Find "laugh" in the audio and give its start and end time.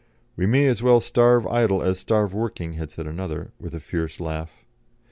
4.19-4.65